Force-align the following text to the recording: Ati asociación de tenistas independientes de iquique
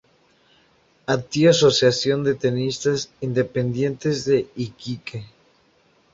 Ati 1.15 1.39
asociación 1.53 2.23
de 2.23 2.33
tenistas 2.33 3.11
independientes 3.27 4.25
de 4.25 4.37
iquique 4.55 5.19